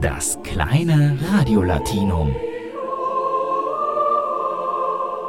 [0.00, 2.34] Das kleine Radiolatinum.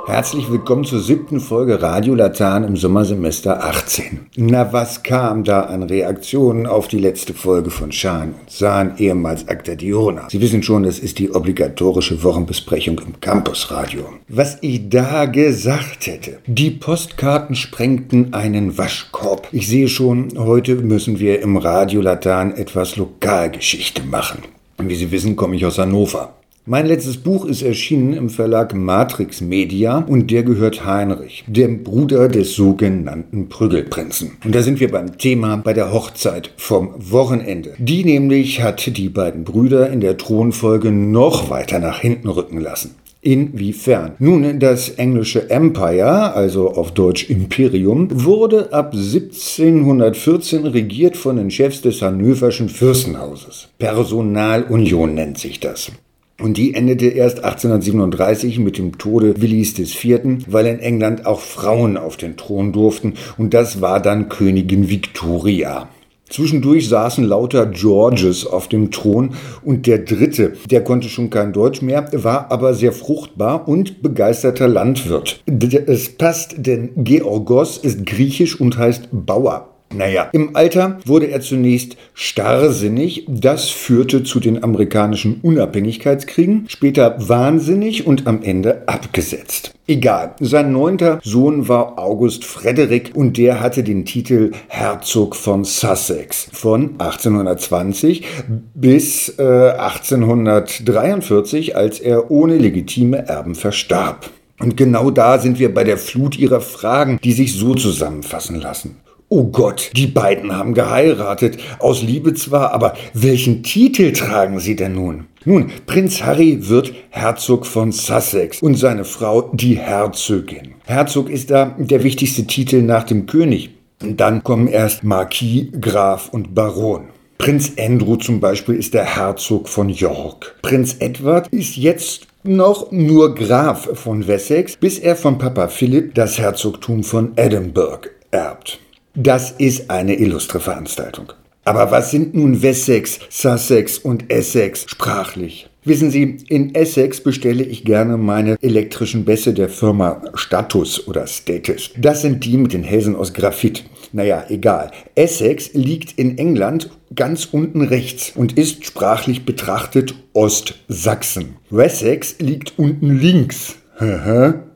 [0.07, 4.27] Herzlich willkommen zur siebten Folge Radio Latan im Sommersemester 18.
[4.37, 9.47] Na, was kam da an Reaktionen auf die letzte Folge von Schan und Sahn, ehemals
[9.47, 10.27] Acta Diona?
[10.29, 14.05] Sie wissen schon, das ist die obligatorische Wochenbesprechung im Campusradio.
[14.27, 16.39] Was ich da gesagt hätte.
[16.47, 19.47] Die Postkarten sprengten einen Waschkorb.
[19.51, 24.39] Ich sehe schon, heute müssen wir im Radio Latan etwas Lokalgeschichte machen.
[24.87, 26.35] Wie Sie wissen, komme ich aus Hannover.
[26.67, 32.27] Mein letztes Buch ist erschienen im Verlag Matrix Media und der gehört Heinrich, dem Bruder
[32.27, 34.31] des sogenannten Prügelprinzen.
[34.43, 37.75] Und da sind wir beim Thema bei der Hochzeit vom Wochenende.
[37.77, 42.95] Die nämlich hat die beiden Brüder in der Thronfolge noch weiter nach hinten rücken lassen.
[43.25, 44.11] Inwiefern?
[44.19, 51.81] Nun, das englische Empire, also auf Deutsch Imperium, wurde ab 1714 regiert von den Chefs
[51.81, 53.69] des hannoverschen Fürstenhauses.
[53.79, 55.91] Personalunion nennt sich das.
[56.39, 61.97] Und die endete erst 1837 mit dem Tode Willis IV., weil in England auch Frauen
[61.97, 65.89] auf den Thron durften und das war dann Königin Victoria.
[66.29, 71.81] Zwischendurch saßen lauter Georges auf dem Thron und der dritte, der konnte schon kein Deutsch
[71.81, 75.41] mehr, war aber sehr fruchtbar und begeisterter Landwirt.
[75.85, 79.74] Es passt, denn Georgos ist griechisch und heißt Bauer.
[79.95, 88.05] Naja, im Alter wurde er zunächst starrsinnig, das führte zu den amerikanischen Unabhängigkeitskriegen, später wahnsinnig
[88.05, 89.71] und am Ende abgesetzt.
[89.87, 96.49] Egal, sein neunter Sohn war August Frederick und der hatte den Titel Herzog von Sussex
[96.51, 98.25] von 1820
[98.73, 104.29] bis äh, 1843, als er ohne legitime Erben verstarb.
[104.59, 108.97] Und genau da sind wir bei der Flut ihrer Fragen, die sich so zusammenfassen lassen.
[109.27, 114.93] Oh Gott, die beiden haben geheiratet, aus Liebe zwar, aber welchen Titel tragen sie denn
[114.93, 115.25] nun?
[115.45, 120.75] Nun, Prinz Harry wird Herzog von Sussex und seine Frau die Herzogin.
[120.85, 123.71] Herzog ist da der wichtigste Titel nach dem König.
[123.99, 127.05] Dann kommen erst Marquis, Graf und Baron.
[127.39, 130.55] Prinz Andrew zum Beispiel ist der Herzog von York.
[130.61, 136.37] Prinz Edward ist jetzt noch nur Graf von Wessex, bis er von Papa Philipp das
[136.37, 138.79] Herzogtum von Edinburgh erbt.
[139.15, 141.31] Das ist eine illustre Veranstaltung.
[141.63, 145.69] Aber was sind nun Wessex, Sussex und Essex sprachlich?
[145.85, 151.91] Wissen Sie, in Essex bestelle ich gerne meine elektrischen Bässe der Firma Status oder Status.
[151.97, 153.85] Das sind die mit den Hälsen aus Graphit.
[154.11, 154.91] Naja, egal.
[155.15, 161.55] Essex liegt in England ganz unten rechts und ist sprachlich betrachtet Ostsachsen.
[161.69, 163.75] Wessex liegt unten links.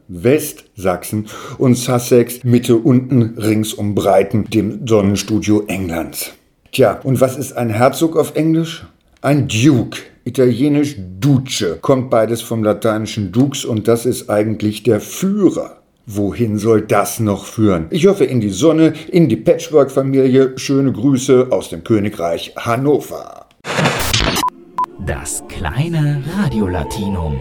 [0.09, 1.27] Westsachsen
[1.59, 6.31] und Sussex Mitte unten rings um Breiten, dem Sonnenstudio Englands.
[6.71, 8.85] Tja, und was ist ein Herzog auf Englisch?
[9.21, 15.77] Ein Duke, italienisch Duce, kommt beides vom lateinischen Dux und das ist eigentlich der Führer.
[16.07, 17.85] Wohin soll das noch führen?
[17.91, 20.53] Ich hoffe in die Sonne, in die Patchwork-Familie.
[20.57, 23.45] Schöne Grüße aus dem Königreich Hannover.
[25.05, 27.39] Das kleine Radiolatinum.